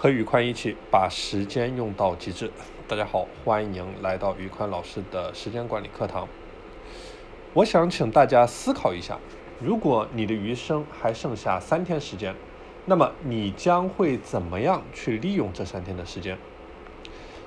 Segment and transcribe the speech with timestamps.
[0.00, 2.48] 和宇宽一起把时间用到极致。
[2.86, 6.28] 大家好，欢迎来到宇宽老师的时间管理课堂。
[7.52, 9.18] 我想请大家思考一下，
[9.60, 12.32] 如果你的余生还剩下三天时间，
[12.86, 16.38] 那么你将会怎么样去利用这三天的时间？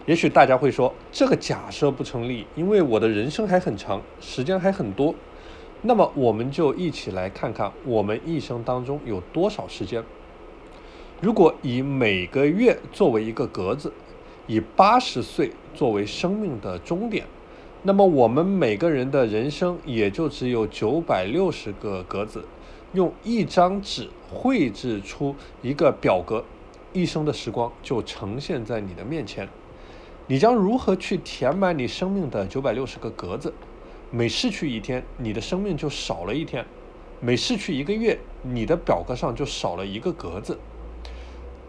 [0.05, 5.15] 也许大家会说，这个假设不成立，因为我的人生还很长，时间还很多。
[5.83, 10.04] 那么，我们就一起来看看我们一生当中有多少时间。
[11.21, 13.93] 如果以每个月作为一个格子，
[14.48, 17.27] 以八十岁作为生命的终点，
[17.84, 22.44] 那么我们每个人的人生也就只有九百六十个格子。
[22.94, 26.44] 用一张纸绘制出一个表格，
[26.91, 29.47] 一生的时光就呈现在你的面前。
[30.25, 33.53] 你将如何去填满你生命的九百六十个格子？
[34.09, 36.63] 每逝去一天，你的生命就少了一天；
[37.19, 40.58] 每逝去一个月，你的表格上就少了一个格子。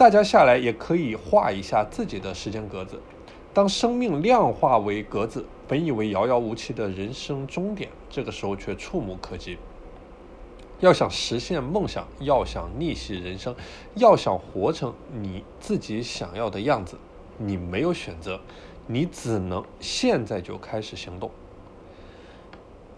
[0.03, 3.01] 大家下来也可以画一下自己的时间格子。
[3.55, 9.59] 当生命量化为格子，本以为遥遥无期的人生终点，这个时候却触目可及。
[10.81, 13.55] 要想实现梦想，要想逆袭人生，
[13.95, 16.99] 要想活成你自己想要的样子，
[17.39, 18.41] 你没有选择，
[18.89, 21.31] 你只能现在就开始行动。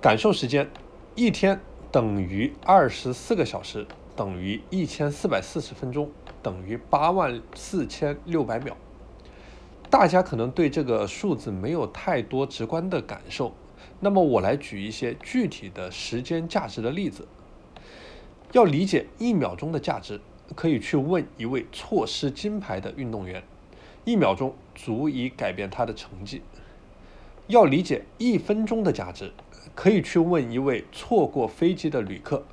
[0.00, 0.70] 感受时间，
[1.14, 1.60] 一天
[1.92, 6.10] 等于二十四个小时，等于一千四百四十分钟。
[6.44, 8.76] 等于八万四千六百秒。
[9.88, 13.54] 大家可能对这个数字没有太多直观的感受，
[14.00, 17.26] 那么我来举一些具体的时间价值的例子。
[18.52, 20.20] 要理解一秒钟的价值，
[20.54, 23.42] 可以去问一位错失金牌的运动员，
[24.04, 26.42] 一秒钟足以改变他的成绩。
[27.46, 29.32] 要理解一分钟的价值，
[29.74, 32.44] 可以去问一位错过飞机的旅客，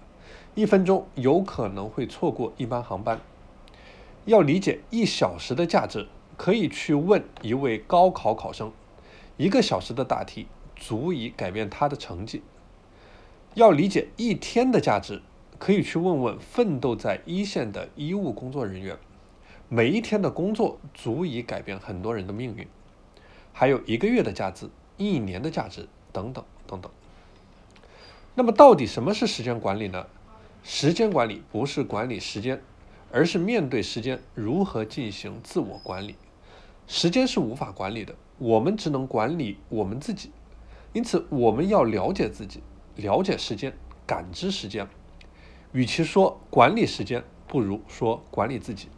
[0.55, 3.19] 一分钟有可能会错过一班航班。
[4.25, 8.71] 要理解一小时的价值，可以去问一位高考考生，
[9.37, 12.43] 一个小时的大题足以改变他的成绩。
[13.55, 15.21] 要理解一天的价值，
[15.57, 18.97] 可以去问问奋斗在一线的医务工作人员，
[19.67, 22.67] 每一天的工作足以改变很多人的命运。
[23.51, 26.91] 还有一个月的价值，一年的价值，等等等等。
[28.35, 30.05] 那么，到底什么是时间管理呢？
[30.63, 32.61] 时间管理不是管理时间。
[33.11, 36.15] 而是面对时间如何进行自我管理，
[36.87, 40.31] 时间是无法管理的，我们只能管理我们自己。
[40.93, 42.61] 因此，我们要了解自己，
[42.95, 43.73] 了解时间，
[44.05, 44.87] 感知时间。
[45.71, 48.89] 与其说管理时间，不如说管理自己。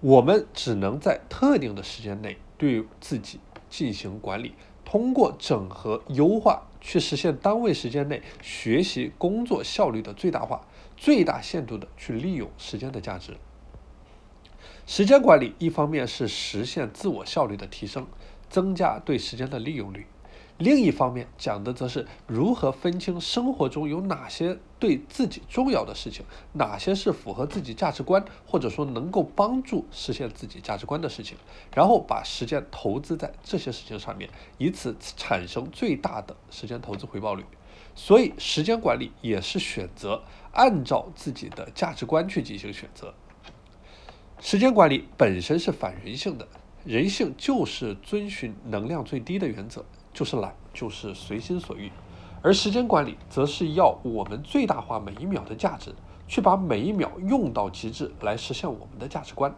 [0.00, 3.40] 我们只能在特定的时间内对自己
[3.70, 4.54] 进行管理，
[4.84, 10.64] 通过整合优化，去实现单位时间内学习工作效率的最大化。
[10.96, 13.36] 最大限度的去利用时间的价值。
[14.86, 18.06] 时间管理一方面是实现自我效率的提升，
[18.48, 20.02] 增加对时间的利用率；
[20.58, 31.36] 另一方面讲的则是如何分清生活中有哪些对自己重要的事情，哪些是符合自己价值观，或者说能够帮助实现自己价值观的事情，
[31.74, 37.44] 然后把时间投资在这些事情上面，以此产生最大的时间投资回报率。
[37.96, 40.22] 所以，时间管理也是选择
[40.52, 43.12] 按照自己的价值观去进行选择。
[44.40, 46.46] 时间管理本身是反人性的，
[46.84, 49.84] 人性就是遵循能量最低的原则，
[50.14, 51.92] 就是懒，就是随心所欲。
[52.40, 55.94] 而时间管理则是要我们最大化每一秒的价值，
[56.28, 59.54] 去把每一秒用到极致，来实现我们的价值观。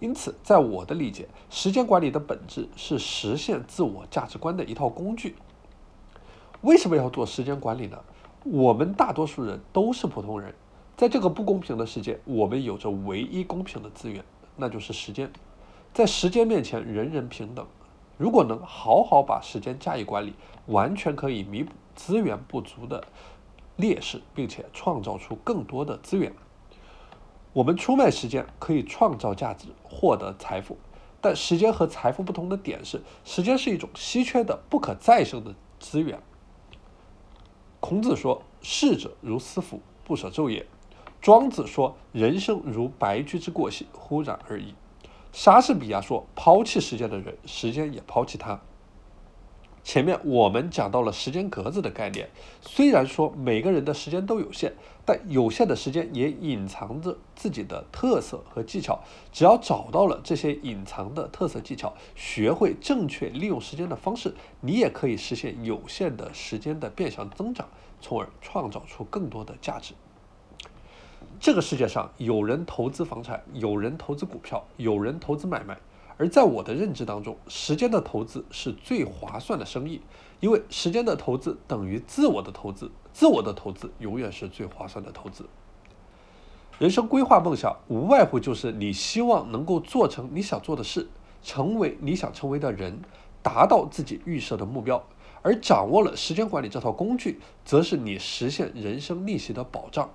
[0.00, 5.36] 因此，在我的理解，时间管理的本质是实现自我价值观的一套工具。
[6.62, 7.98] 为什么要做时间管理呢？
[8.44, 10.52] 我们大多数人都是普通人，
[10.96, 14.24] 在这个不公平的世界，我们有着唯一公平的资源，
[14.56, 15.30] 那就是时间。
[15.94, 17.64] 在时间面前，人人平等。
[18.22, 20.32] 如果能好好把时间加以管理，
[20.66, 23.02] 完全可以弥补资源不足的
[23.74, 26.32] 劣势，并且创造出更多的资源。
[27.52, 30.78] 我们出卖时间可以创造价值，获得财富，
[31.20, 36.22] 但时间和财富不同的点是，时间是一种稀缺的、不可再生的资源。
[37.80, 40.64] 孔子说：“逝者如斯夫，不舍昼夜。”
[41.20, 44.76] 庄子说：“人生如白驹之过隙，忽然而已。”
[45.32, 48.60] 莎士比亚说：“抛弃时间的人，时间也抛弃他。”
[49.82, 52.28] 前面我们讲到了时间格子的概念，
[52.60, 54.74] 虽然说每个人的时间都有限，
[55.04, 59.00] 但有限的时间也隐藏着自己的特色和技巧。
[59.32, 67.66] 只要找到了这些隐藏的特色技巧，学会正确利用时间的方式，你也可以实现有限的时间的变相增长，
[68.00, 69.94] 从而创造出更多的价值。
[71.40, 75.78] 这个世界上有人投资房产，有人投资股票，有人投资买卖。
[76.18, 80.00] 而在我的认知当中，时间的投资是最划算的生意，
[80.40, 85.48] 因为时间的投资等于自我的投资，自我的投资永远是最划算的投资。
[86.78, 91.08] 人生规划梦想，无外乎就是你希望能够做成你想做的事，
[91.42, 93.00] 成为你想成为的人，
[93.42, 95.02] 达到自己预设的目标。
[95.42, 100.10] 而掌握了时间管理这套工具，则是你实现人生逆袭的保障。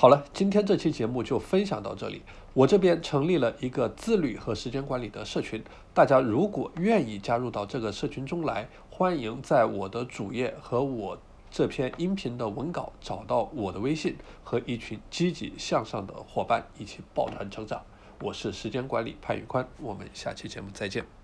[0.00, 2.22] 好了，今天这期节目就分享到这里。
[2.54, 5.62] 我这边成立了一个自律和时间管理的社群，
[5.92, 11.18] 大家如果愿意加入到这个社群中来，欢迎在我的主页和我
[11.50, 17.82] 这篇音频的文稿找到我的微信，和一群积极向上的伙伴一起抱团成长。
[18.22, 21.19] 我是时间管理潘宇宽，我们下期节目再见。